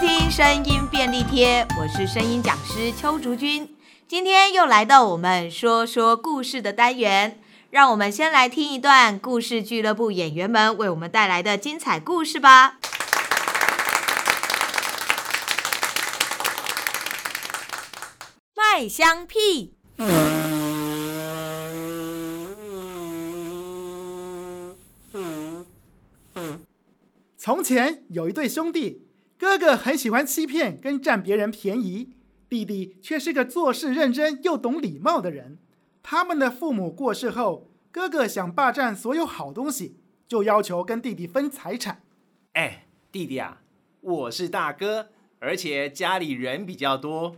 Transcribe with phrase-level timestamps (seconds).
[0.00, 3.76] 听声音便利贴，我是声音讲师邱竹君。
[4.06, 7.40] 今天又来到我们说说故事的单元，
[7.70, 12.78] 让我们先来听一段故事俱乐部演员们为我们带来的精彩故事吧。
[18.54, 19.74] 麦香屁。
[27.36, 29.07] 从前有一对兄弟，
[29.38, 32.14] 哥哥很喜欢欺骗跟占别人便宜，
[32.48, 35.58] 弟弟却是个做事认真又懂礼貌的人。
[36.02, 42.02] 他们的父母过世后，哥哥想霸占所有好东西，就要求跟弟弟分财产。
[42.54, 43.62] 哎，弟弟啊，
[44.00, 47.36] 我是大哥，而且家里人比较多。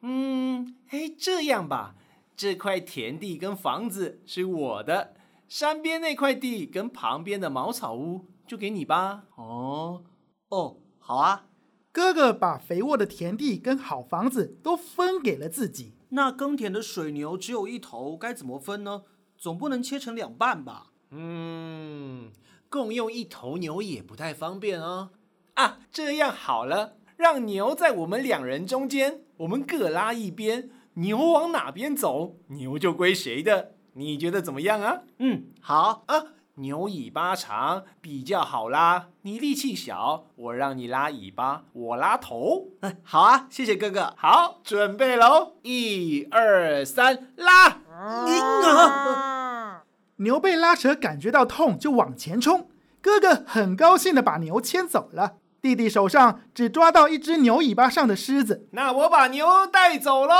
[0.00, 1.96] 嗯，哎，这样吧，
[2.34, 5.14] 这块田地跟房子是我的，
[5.48, 9.24] 山边那块地跟旁边的茅草屋就给你吧。
[9.36, 10.02] 哦，
[10.48, 11.46] 哦，好啊。
[11.90, 15.92] 哥哥把肥沃的田地跟好房子都分给了自己。
[16.10, 19.02] 那耕田的水牛只有一头，该怎么分呢？
[19.36, 20.92] 总不能切成两半吧？
[21.10, 22.30] 嗯，
[22.70, 25.10] 共用一头牛也不太方便哦。
[25.54, 26.96] 啊，这样好了。
[27.16, 33.74] 让牛在我们两人中间，我们各拉一边，牛往哪边走，牛就归谁的。
[33.94, 35.02] 你觉得怎么样啊？
[35.18, 36.24] 嗯，好啊。
[36.56, 39.06] 牛尾巴长，比较好拉。
[39.22, 42.68] 你力气小，我让你拉尾巴，我拉头。
[42.82, 44.12] 哎，好啊，谢谢哥哥。
[44.18, 47.78] 好，准备喽，一二三，拉！
[47.90, 49.84] 啊！
[50.16, 52.68] 牛被拉扯，感觉到痛，就往前冲。
[53.00, 55.36] 哥哥很高兴的把牛牵走了。
[55.62, 60.34] 弟弟手上只抓到一只牛尾巴上的狮子，那我把牛带走喽。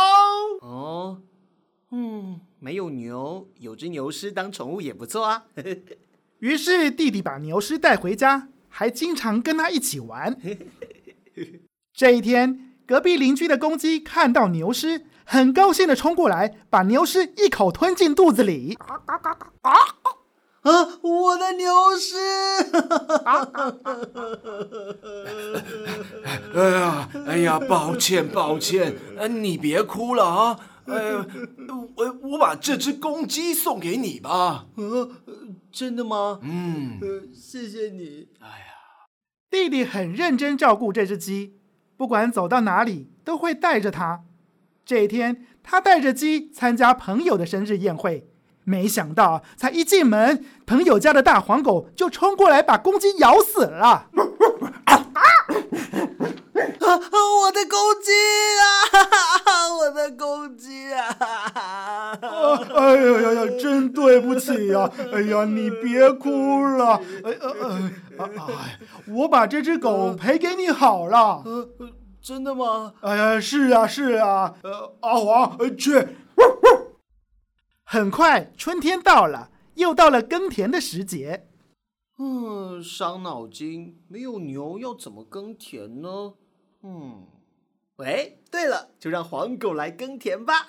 [0.61, 1.23] 哦，
[1.95, 5.45] 嗯，没有牛，有只牛狮当宠物也不错啊。
[6.41, 10.37] 于是弟弟把牛狮带回家，还经常跟他一起玩。
[11.93, 18.77] 这一天，隔壁邻居的公鸡看到牛狮，很高兴的冲过来，把牛狮一口吞进肚子里。
[19.61, 19.71] 啊！
[21.03, 22.17] 我的牛狮！
[26.55, 28.95] 哎呀，哎呀，抱歉，抱歉，
[29.43, 30.59] 你别哭了啊！
[30.87, 31.27] 哎呀，
[31.97, 34.67] 我我把这只公鸡送给你吧。
[34.77, 35.11] 呃，
[35.71, 36.41] 真的吗？
[36.43, 37.01] 嗯，
[37.35, 38.29] 谢谢你。
[38.41, 39.09] 哎呀，
[39.51, 41.57] 弟弟很认真照顾这只鸡，
[41.97, 44.25] 不管走到哪里都会带着它。
[44.85, 48.29] 这一天，他带着鸡参加朋友的生日宴会。
[48.65, 54.09] 没想到，才一进门，朋友家的大黄狗就冲过来把公鸡咬死了。
[54.85, 55.07] 啊！
[56.83, 58.11] 我的公鸡
[58.61, 58.67] 啊！
[59.79, 62.19] 我的公鸡啊！
[62.21, 63.47] 哎呀呀呀！
[63.61, 64.91] 真对不起呀！
[65.13, 66.31] 哎呀，你别哭
[66.65, 67.01] 了。
[67.25, 67.49] 哎哎
[68.19, 68.81] 哎哎！
[69.09, 71.43] 我把这只狗赔给你好了。
[72.23, 72.95] 真的吗？
[73.01, 74.55] 哎呀，是啊是啊。
[74.63, 76.07] 呃，阿黄，去。
[77.85, 81.49] 很快，春天到了，又到了耕田的时节。
[82.19, 86.35] 嗯，伤脑筋，没有牛要怎么耕田呢？
[86.83, 87.27] 嗯，
[87.97, 90.69] 喂，对了，就让黄狗来耕田吧。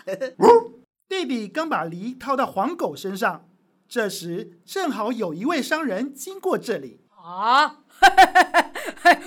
[1.09, 3.47] 弟弟刚把犁套到黄狗身上，
[3.88, 7.02] 这时正好有一位商人经过这里。
[7.23, 7.78] 啊！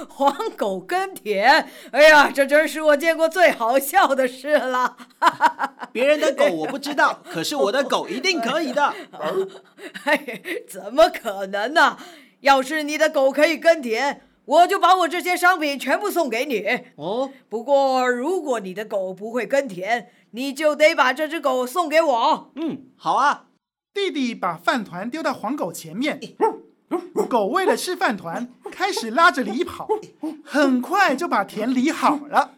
[0.08, 4.96] 黄狗耕田，哎呀，这真是我见过最好笑的事了。
[5.92, 8.94] 别人的狗我不知道， 可是我的狗一定可以的。
[10.04, 11.96] 哎，怎么可能呢？
[12.40, 16.64] 要是你的狗可以耕田，我就把我这些商品全部送给你。
[16.96, 22.52] 哦，不过如果你的狗不会耕田，你就得把这只狗送给我。
[22.56, 23.46] 嗯，好啊。
[23.92, 26.20] 弟弟把饭团丢到黄狗前面。
[27.28, 29.88] 狗为了吃饭团，开始拉着犁跑，
[30.44, 32.52] 很快就把田犁好了。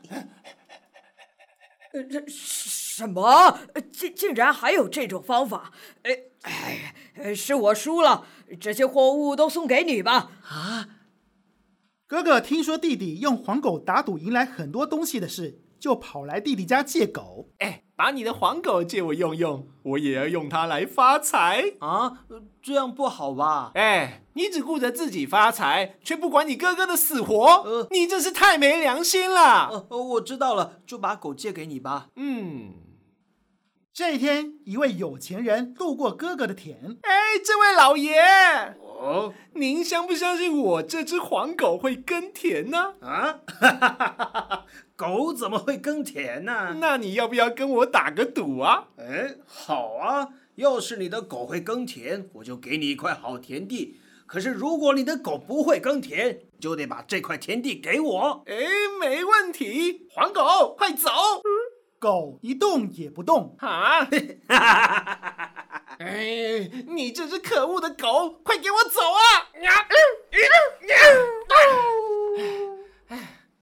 [1.92, 3.58] 这什么？
[3.90, 5.72] 竟竟然还有这种方法？
[6.02, 6.18] 哎
[7.22, 8.26] 哎，是我输了，
[8.60, 10.30] 这些货物都送给你吧。
[10.42, 10.88] 啊！
[12.08, 17.50] 哥哥听说弟弟用黄狗打赌赢来很多东西的事，就跑来弟弟家借狗。
[17.58, 17.84] 哎。
[17.98, 22.24] 把你的黄狗借我用用，我也要用它来发财啊！
[22.62, 23.72] 这样不好吧？
[23.74, 29.88] 哎，你只顾着自己发财，却不管你哥哥的死活，呃，你真是太没良心了。
[29.90, 32.10] 呃，我知道了，就把狗借给你吧。
[32.14, 32.74] 嗯。
[33.98, 36.96] 这一天，一位有钱人路过哥哥的田。
[37.02, 37.10] 哎，
[37.44, 38.14] 这位老爷，
[38.80, 42.94] 哦，您相不相信我这只黄狗会耕田呢？
[43.00, 43.40] 啊？
[44.94, 46.76] 狗怎么会耕田呢？
[46.78, 48.86] 那你要不要跟我打个赌啊？
[48.98, 50.28] 哎，好啊！
[50.54, 53.96] 要是你的狗会耕田，我就给你一块好田地；
[54.26, 58.44] 可是如果你的狗不会耕田，就得把这块田地给我。
[58.46, 58.54] 哎，
[59.00, 61.10] 没问题，黄狗，快走！
[61.98, 63.56] 狗一动也不动。
[63.58, 64.08] 啊！
[65.98, 69.50] 哎，你这只可恶的狗，快给我走啊！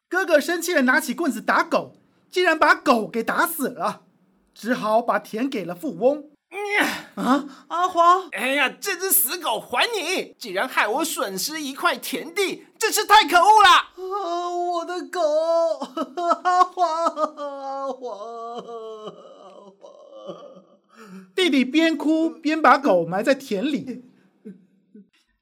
[0.09, 1.97] 哥哥生气的拿起棍子打狗，
[2.31, 4.03] 竟然把狗给打死了，
[4.55, 6.31] 只好把田给了富翁。
[7.16, 8.28] 啊，阿华！
[8.32, 10.34] 哎呀，这只死狗，还你！
[10.38, 13.68] 竟然害我损失一块田地，真是太可恶了！
[13.70, 15.20] 啊，我的狗！
[21.34, 24.04] 弟弟边哭边把狗埋在田里。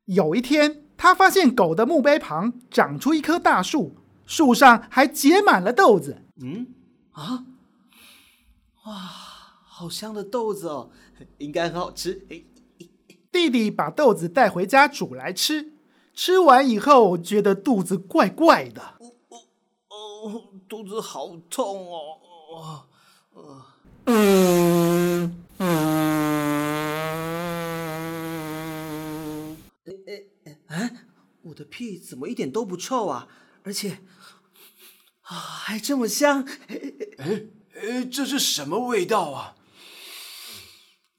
[0.05, 6.23] 有一天，他发现狗的墓碑旁长出一棵大树，树上还结满了豆子。
[6.41, 6.69] 嗯，
[7.11, 7.45] 啊，
[8.87, 9.34] 哇！
[9.77, 10.89] 好香的豆子哦，
[11.39, 12.25] 应该很好吃。
[13.33, 15.73] 弟弟把豆子带回家煮来吃，
[16.15, 18.81] 吃完以后觉得肚子怪怪的。
[19.01, 19.37] 哦哦
[20.23, 22.01] 哦，肚子好痛哦。
[22.53, 22.85] 哦
[23.33, 23.63] 哦
[24.05, 25.67] 嗯嗯。
[29.87, 30.57] 哎哎哎！
[30.69, 30.93] 哎，
[31.43, 33.27] 我的屁怎么一点都不臭啊？
[33.65, 33.99] 而且
[35.23, 36.47] 啊，还这么香。
[36.69, 36.81] 哎
[37.75, 39.57] 哎，这是什么味道啊？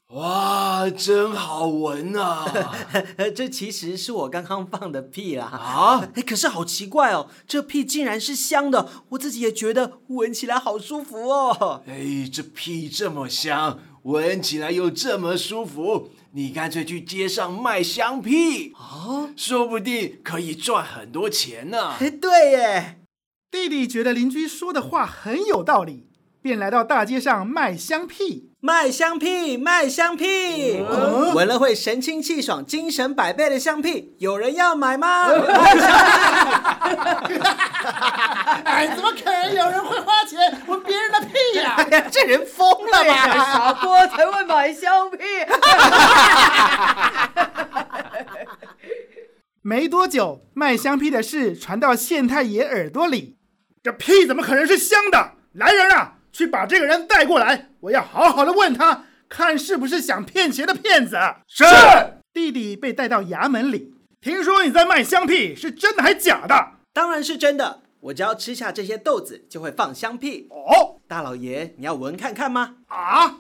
[0.10, 2.46] 哇，真好闻啊！
[3.36, 5.46] 这其实是我刚刚放的屁啦。
[5.46, 11.82] 啊，哎，可是好奇怪哦，这屁竟然是香的，我自己也觉得闻起来好舒服哦。
[11.88, 21.94] 哎，这屁这么香，闻起来又这么舒服，你干脆去街上卖香屁啊，说不定可以赚很多钱呢。
[22.00, 23.00] 哎，对耶！
[23.50, 26.08] 弟弟觉得邻居说的话很有道理，
[26.44, 28.52] 便来到大街上卖香屁。
[28.66, 30.82] 卖香屁，卖香屁，
[31.36, 35.28] 闻、嗯、了会神清气爽、精神百倍的香屁，有人要买吗？
[38.66, 41.86] 哎，怎么可能有人会花钱闻别人的屁呀、啊？
[41.92, 43.28] 哎呀，这人疯了吧？
[43.54, 45.18] 傻瓜才会买香屁。
[49.62, 53.38] 没多久，卖香屁的事传到县太爷耳朵里，
[53.84, 55.34] 这屁怎么可能是香的？
[55.54, 56.15] 来人啊！
[56.36, 61.18] 去把这个人带过来，我要好好的问他，看是不是想骗钱的骗子。
[61.48, 61.64] 是。
[62.34, 66.72] 弟弟被带到衙门里，听说你在卖香屁，是真的还假的？
[66.92, 70.50] 当然是真的，我只要吃下这些豆子，就会放香屁。
[70.50, 72.76] 哦，大老爷，你要闻看看吗？
[72.88, 73.38] 啊，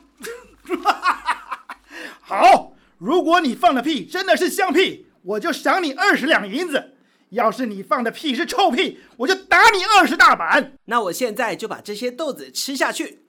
[2.23, 6.94] 好，如果你放的屁真的是香屁，我就赏你二十两银子。
[7.35, 10.73] 要是你放的屁是臭屁，我就打你二十大板。
[10.85, 13.19] 那我现在就把这些豆子吃下去。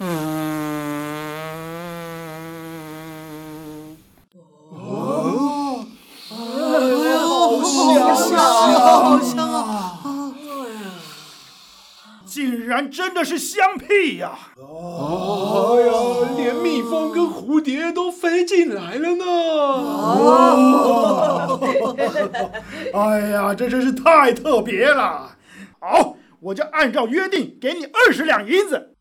[0.00, 0.53] 嗯。
[12.44, 14.36] 竟然真的是香屁呀！
[14.56, 15.92] 哦，哎呀，
[16.36, 19.24] 连蜜蜂跟蝴蝶都飞进来了呢！
[20.04, 21.58] 哦，
[22.92, 25.36] 哎呀，这真是太特别了！
[25.80, 28.94] 好，我就按照约定给你二十两银子。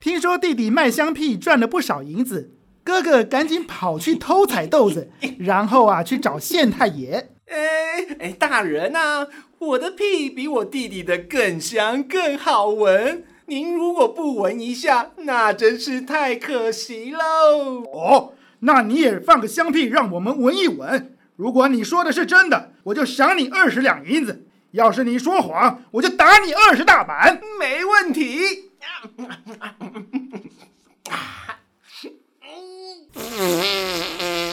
[0.00, 7.30] 听说弟弟卖香屁赚了不少银子，哥哥赶紧跑去偷采豆子，然后啊去找县太爷。
[7.48, 9.28] 哎哎，大人呐、啊，
[9.66, 13.24] 我的屁比我弟弟的更香更好闻。
[13.46, 17.82] 您如果不闻一下，那真是太可惜喽。
[17.92, 21.16] 哦，那你也放个香屁让我们闻一闻。
[21.34, 27.40] 如果你说的是真的，我就赏你二十两银子；要是你说谎，我就打你二十大板。
[27.58, 28.70] 没问题。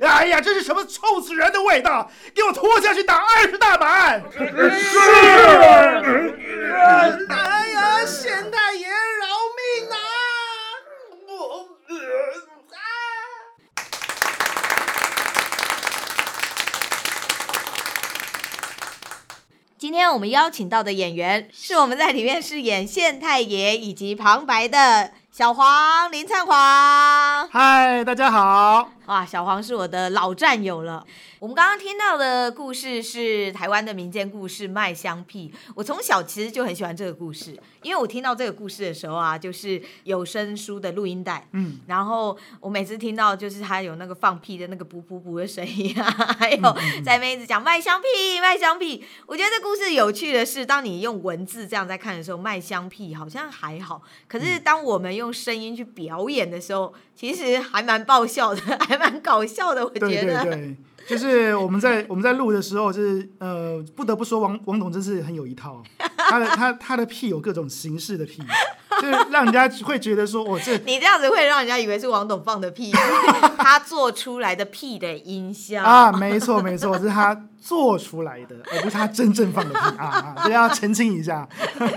[0.00, 2.10] 哎呀，这是什么臭死人的味道！
[2.34, 4.22] 给我拖下去打二十大板！
[4.32, 4.46] 是。
[7.28, 9.26] 哎呀，县太爷饶
[9.56, 9.96] 命啊！
[11.26, 11.68] 我
[12.72, 12.78] 啊！
[19.78, 27.46] 今天我们邀请到的演员是我们在里面饰演县太爷以及旁白的小黄林灿黄。
[27.50, 28.90] 嗨，大家好。
[29.08, 31.02] 哇，小黄是我的老战友了。
[31.38, 35.50] 我们刚刚听到的故事是台湾的民间故事《卖香屁》。
[35.74, 46.04] 我从小其实就很喜欢这个故事，因为我听到这个故事的时候啊，就是有声书的录音带，嗯，然后我每次听到就是他有那个放屁的那个噗噗噗的声音啊，
[46.38, 46.60] 还有
[47.02, 49.02] 在那边一直讲卖香屁，卖香屁。
[49.24, 59.84] 我觉得这故事有趣的是，当你用文字这样在看的时候，卖香屁好像还好，可是当我们用声音去表演的时候，其实还蛮爆笑的，还 蛮搞笑的。
[59.84, 60.08] 我觉得。
[60.08, 60.76] 对对对
[61.08, 65.82] 就是我们在我们在录的时候，就是呃，不得不说王王董真是很有一套，
[66.18, 68.42] 他的他他的屁有各种形式的屁，
[69.00, 72.92] 就是让人家会觉得说，我，这你这样子会让人家以为是王董放的屁，
[73.56, 77.40] 他做出来的屁的音效啊，没错没错，是他。
[77.60, 80.34] 做出来的，而不是他真正放的屁啊！
[80.44, 81.46] 这要澄清一下。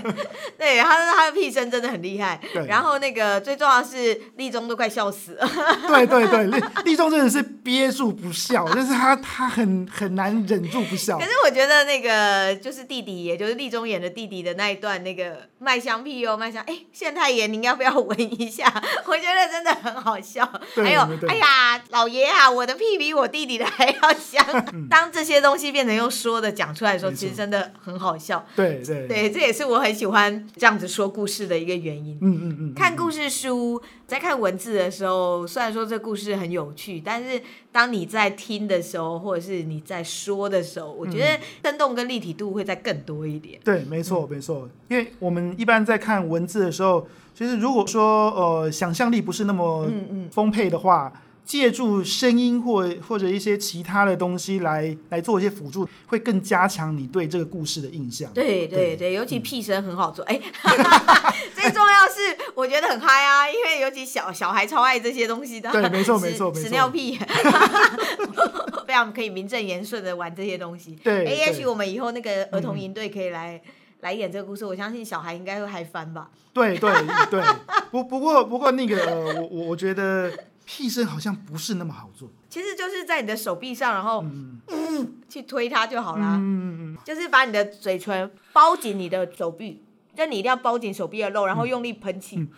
[0.58, 2.38] 对，他说他的屁声真的很厉害。
[2.52, 2.66] 对。
[2.66, 5.48] 然后那个最重要的是，立中都快笑死了。
[5.86, 11.16] 对对对，立立中真的是憋住不笑，但是他他很很难忍住不笑。
[11.18, 18.66] 可是我觉得那个就是弟弟，也就是立中演的弟弟的那一段那个卖香屁哦，卖香哎，县太爷您要不要闻一下？
[19.06, 20.44] 我觉得真的很好笑。
[20.74, 24.44] 还有哎呀，老爷啊，我的屁比我弟弟的还要香。
[24.74, 25.52] 嗯、当这些东西。
[25.52, 28.42] 东西变成用说的讲出来的时候，其实真的很好笑。
[28.56, 32.18] 对对对，这也是我很喜欢这样子说故事的一个原因。
[32.22, 32.74] 嗯嗯嗯。
[32.74, 43.60] 看故事书，在看文字的时候，虽然说这故事很有趣，但是当你在听的时候，或者是你在说的时候，我觉得生动跟立体度会再更多一点。
[43.64, 44.68] 对，没错没错。
[44.88, 49.88] 因为我们一般在看文字的时候，其实如果说呃想象力不是那么
[50.30, 51.12] 丰沛的话。
[51.44, 58.30] 借助声音或或者一些其他的东西来来做一些辅助，会更加强你对这个故事的印象。
[58.32, 60.24] 对对对，尤其屁声很好做。
[60.26, 60.84] 哎、嗯，
[61.54, 65.70] 最重要是我觉得很嗨啊，因为尤其小小孩超爱这些东西的。
[65.72, 66.62] 对，没错没错没错。
[66.62, 67.18] 屎尿屁，
[68.86, 70.96] 非常可以名正言顺的玩这些东西。
[71.02, 73.70] 对，哎，也许我们以后那个儿童营队可以来、嗯、
[74.00, 76.30] 来演这个故事，我相信小孩应该会嗨翻吧。
[76.54, 76.92] 对对
[77.30, 77.42] 对，
[77.90, 80.32] 不不过不过那个我我我觉得。
[80.64, 86.36] 屁声好像不是那么好做，其实就是在你的手臂上，然后嗯，嗯去推它就好啦。
[86.36, 89.82] 嗯嗯，就是把你的嘴唇包紧你的手臂，
[90.16, 92.48] 就你一定要包紧手臂的肉，然后用力喷气。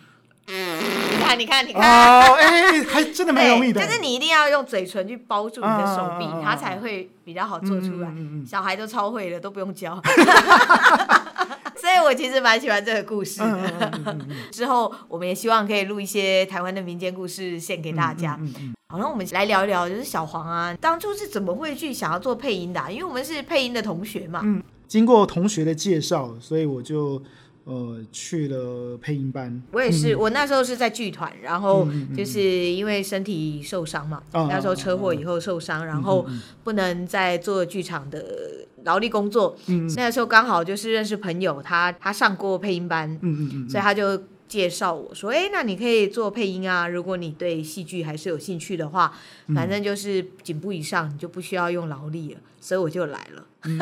[0.47, 0.79] 嗯，
[1.11, 3.83] 你看，你看，你看，哦，哎，还真的蛮容易的。
[3.83, 8.13] 就是你一定要用嘴唇去包住你的手臂，它才会比较好做出来。
[8.45, 9.99] 小孩都超会的，都不用教。
[11.85, 13.43] 所以我其实蛮喜欢这个故事
[14.51, 18.35] 之后我们也希望可以录一些台湾的民间故事献给大家。
[18.41, 22.89] 嗯嗯嗯、好，那我们来聊一聊，就是小黄啊，当初是怎么会去想要做配音的、啊？
[22.89, 24.41] 因为我们是配音的同学嘛。
[24.43, 27.21] 嗯，经过同学的介绍，所以我就
[27.65, 29.61] 呃去了配音班。
[29.71, 31.87] 我也是，嗯、我那时候是在剧团，然后
[32.17, 36.25] 就是因为身体受伤嘛，嗯嗯、那时候车祸以后受伤，嗯、然后
[36.63, 38.64] 不能再做剧场的。
[38.85, 49.11] 劳力工作，嗯，那个时候刚好就是认识朋友，他他上过配音班，嗯嗯，所以他就介绍我说，哎，那你可以做配音啊，如果你对戏剧还是有兴趣的话，
[49.53, 53.45] 反正就是颈部以上，你就不需要用劳力了，所以我就来了。
[53.63, 53.79] 嗯、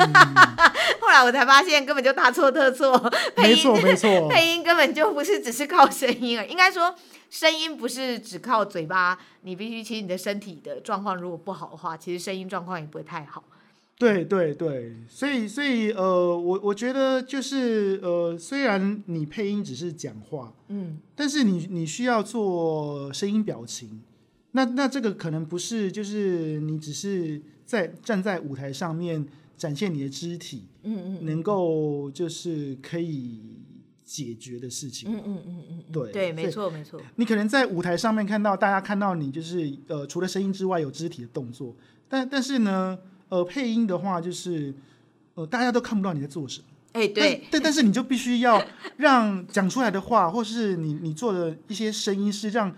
[1.00, 2.98] 后来我才发现根本就大错特错，
[3.36, 3.76] 配音没错。
[3.82, 6.94] 没错，配音根本就不是只是靠声音啊，应该说
[7.28, 13.44] 声音不是只靠嘴巴，你必须其实你的身体的状况如果不好的话，其实声音状况也不会太好。
[13.96, 24.02] 对对对，所以所以呃，我我觉得就是呃，虽然你配音只是讲话，嗯，但是你你需要做声音表情，
[24.50, 29.24] 那那这个可能不是就是你只是在站在舞台上面
[29.56, 31.26] 展现你的肢体，嗯嗯，嗯。
[31.26, 33.40] 能够就是可以
[34.04, 41.76] 解决的事情，嗯嗯嗯嗯，对对，没错没错，你可能在舞台上面看到大家看到你就是呃，除了声音之外有肢体的动作，
[42.08, 42.98] 但但是呢。
[43.28, 44.74] 呃，配音的话就是，
[45.34, 46.66] 呃，大家都看不到你在做什么。
[46.92, 48.62] 哎、欸，对，但但是你就必须要
[48.98, 52.72] 让讲出来的话，或是你你做的一些声音是让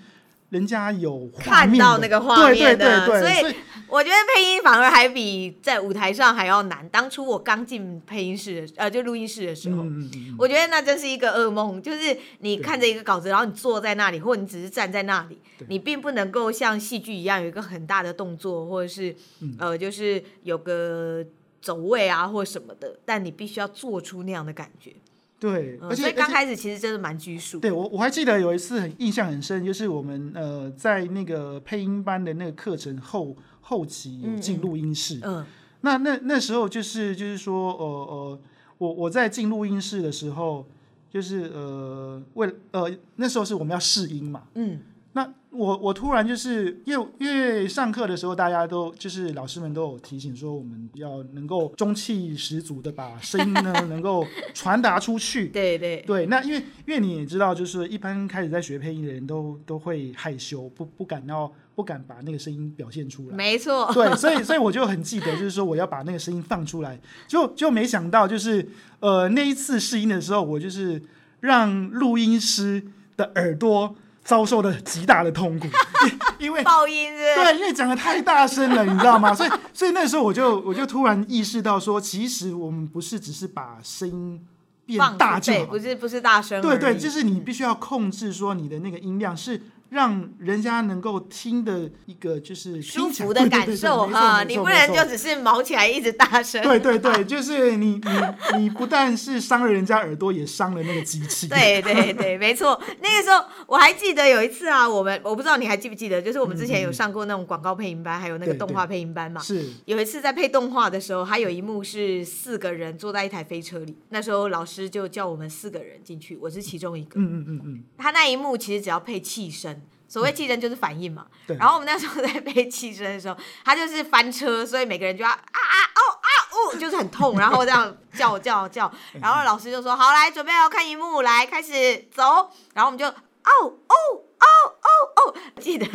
[0.51, 3.07] 人家有看到那个画面的。
[3.07, 3.55] 对对对对，所以
[3.89, 6.89] 我觉得配音反而还比在舞台上还要难。
[6.89, 11.81] 当初我刚进配音室的，呃，就录音室的时候，嗯嗯嗯，我觉得那真是一个噩梦。
[11.81, 15.39] 就是你看着一个稿子，然后你坐在那里，或者你只是站在那里。
[15.69, 21.25] 你并不能够像戏剧一样有一个很大的动作，或者是、嗯、呃，就是有个
[21.63, 24.93] 走位啊，或什么的，但你必须要做出那样的感觉。
[25.39, 27.61] 对，而且、嗯、所以刚开始其实真的蛮拘束。
[27.61, 35.21] 对我我还记得有一次很印象很深，就是我们呃在那个配音班的那个课程后后期有进录音室。
[35.23, 35.47] 嗯，嗯，
[35.83, 38.41] 那那那时候就是就是说呃呃，
[38.79, 40.67] 我我在进录音室的时候，
[41.11, 44.45] 就是呃为呃那时候是我们要试音嘛。
[44.55, 44.81] 嗯。
[45.17, 55.49] 那我我突然就是因为因为上课的时候，大家都就是老师们都有提醒说，我们要能够中气十足的把声音呢 能够传达出去。
[55.49, 63.35] 对对对，那因为因为你也知道，就是一般开始在学配音的人都都会害羞，不不敢要不敢把那个声音表现出来。
[63.35, 63.91] 没错。
[63.95, 68.69] 对，所以所以我就很记得，就是说我要把那个声音放出来，就就没想到就是
[69.01, 71.03] 呃那一次试音的时候，我就是
[71.41, 72.83] 让录音师
[73.17, 73.97] 的耳朵。
[74.27, 75.67] 遭受了极大的痛苦，
[76.39, 79.33] 因为爆音是是，对，因为讲的太大声了，你知道吗？
[79.33, 84.45] 所以， 所以那时候我就我就突然意识到说，其实我们不是只是把声音
[84.85, 89.63] 变大就好，不是不是大声，对对，就是你必须要控制说你的那个音量是。
[89.91, 96.63] 让人家能够听的一个就是舒服的 感受哈，你不能就只是毛起来一直大声。
[96.63, 101.47] 对对对， 就是你你你不但是伤了人家耳朵，也伤了那个机器。
[101.49, 102.81] 对对对，没错。
[103.01, 109.41] 那个时候我还记得有一次啊，我们我不知道你还记不记得，就是我们之前有上过那种广告配音班，还有那个动画配音班嘛。
[109.41, 109.65] 是。
[109.85, 117.21] 有一次在配动画的时候，还有一幕是四个人坐在一台飞车里，那时候老师就叫我们四个人进去，我是其中一个。
[117.21, 117.85] 嗯嗯嗯嗯。
[117.97, 119.76] 他那一幕其实只要配气声。
[120.09, 121.57] 所谓气声就是反应嘛，对。
[121.57, 133.15] 然后我们那时候在背气声的时候，他就是翻车，所以每个人就要啊啊哦啊哦，就是很痛，然后这样叫叫叫，然后老师就说好，来准备要看荧幕，来开始走，然后我们就哦
[133.63, 134.89] 哦哦哦
[135.27, 135.87] 哦，记得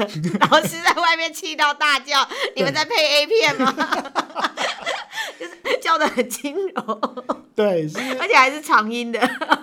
[0.51, 3.73] 老师在外面气到大叫，你们在配 A 片吗？
[5.39, 7.25] 就是叫的很轻柔，
[7.55, 7.89] 对，
[8.19, 9.19] 而且还是长音的，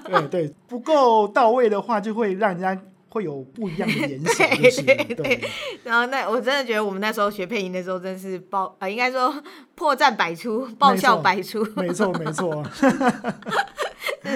[0.06, 2.80] 对对，不够到位的话就会让人家。
[3.18, 5.40] 会有不一样的联想，就 是对，对，对。
[5.82, 9.42] 然后那我真的觉得我们那时候学配音的时候，真是爆啊、呃，应该说
[9.74, 11.66] 破绽百出，爆笑百出。
[11.74, 12.64] 没错，没错。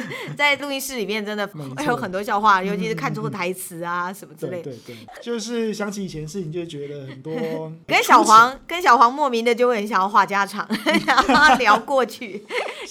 [0.37, 4.65] 在录音室里面真的会有很多笑话，尤其是看错台词啊、嗯、什么之类的。
[4.65, 7.33] 对对对，就是想起以前事情，就觉得很多。
[7.87, 10.67] 跟小黄，跟小黄莫名的就会很想要话家常，
[11.59, 12.45] 聊过去。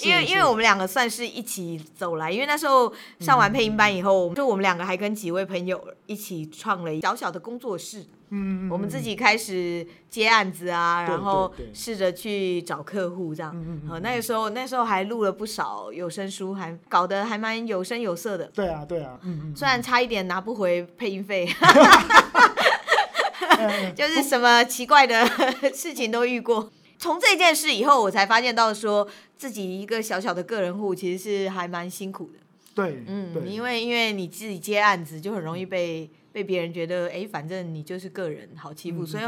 [0.03, 8.05] 因为因为我们两个算是一起走来，因为那时候上完配音班以后，就我们两个还跟几位朋友一起创了一小小的工作室。
[8.33, 13.51] 嗯，我们自己开始接案子啊，然后试着去找客户这样。
[13.53, 14.01] 嗯嗯。
[14.01, 18.45] 那个时候那时候还录了不少有声书，还搞得还蛮有声有色的。
[18.53, 19.19] 对啊，对啊。
[19.23, 19.55] 嗯嗯。
[19.55, 21.45] 虽然差一点拿不回配音费，
[23.95, 25.25] 就是什么奇怪的
[25.75, 26.71] 事情都遇过。
[26.97, 32.39] 从这件事以后，我才发现到说自己一个小小的个人户其实是还蛮辛苦的。
[32.73, 39.23] 对，嗯，因为因为你自己接案子就很容易被被别人觉得，哎，反正你就是个人好欺负，嗯，所以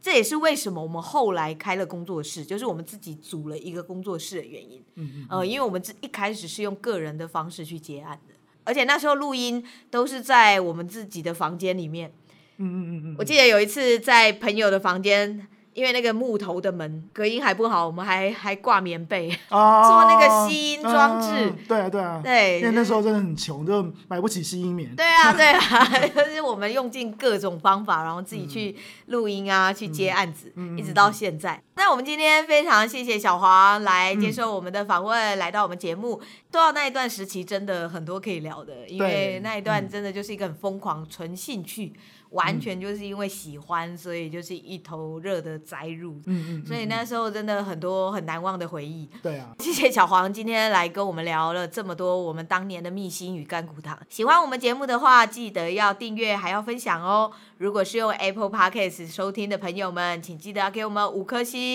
[0.00, 4.82] 这也是为什么我们后来开了工作室，就是我们自己组了一个工作室的原因。
[4.94, 8.34] 嗯嗯，呃，因为我们一开始是用个人的方式去接案的，
[8.64, 12.12] 而且那时候录音都是在我们自己的房间里面。
[12.56, 15.46] 嗯嗯嗯嗯，我记得有一次在朋友的房间。
[15.72, 21.28] 因为那个木头的门隔音还不好，我们还还挂棉被，哦、做那个吸音装置。
[21.46, 24.94] 嗯、对啊，对啊，对，因为那时候真的很穷，就买不起吸音棉。
[24.96, 31.62] 对啊， 对啊，就是我们用尽各种方法，然后自己去录音啊，嗯、去接案子，嗯、一直到现在。
[31.80, 36.20] 嗯、那我们今天非常谢谢小黄来接受我们的访问，嗯、来到我们节目。
[36.50, 41.94] 到那一段时期，真的很多可以聊的，因为那一段真的就是一个很疯狂、纯兴趣。
[42.30, 46.12] 完全就是因为喜欢，嗯、所以就是一头热的栽入。
[46.26, 46.64] 嗯嗯，嗯。
[46.64, 49.10] 所以那时候真的很多很难忘的回忆。
[49.20, 49.50] 对啊。
[49.58, 53.98] 谢谢小黄今天来跟我们聊了这么多我们当年的秘辛与甘苦糖。
[54.08, 57.32] 喜欢我们节目的话，记得要订阅还要分享哦。
[57.58, 61.69] 如果是用 Apple Podcast 收听的朋友们，请记得要给我们五颗星。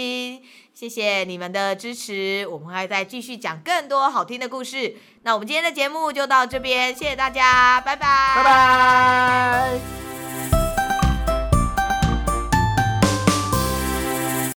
[0.73, 4.95] 谢谢你们的支持，我们还会再继续讲更多好听的故事。
[5.23, 8.33] 那我们今天的节目就到这边，谢谢大家，拜拜。
[8.35, 10.04] 拜拜。